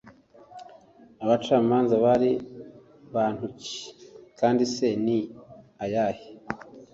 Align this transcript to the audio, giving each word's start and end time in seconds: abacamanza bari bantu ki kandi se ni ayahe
abacamanza 1.23 1.93
bari 2.05 2.31
bantu 3.15 3.45
ki 3.61 3.77
kandi 4.39 4.63
se 4.75 4.87
ni 5.05 5.19
ayahe 5.83 6.27